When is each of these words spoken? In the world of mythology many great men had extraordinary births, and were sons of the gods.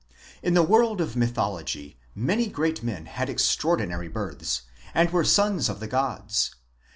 In 0.41 0.55
the 0.55 0.63
world 0.63 0.99
of 0.99 1.15
mythology 1.15 1.95
many 2.15 2.47
great 2.47 2.81
men 2.81 3.05
had 3.05 3.29
extraordinary 3.29 4.07
births, 4.07 4.63
and 4.95 5.11
were 5.11 5.23
sons 5.23 5.69
of 5.69 5.79
the 5.79 5.85
gods. 5.85 6.55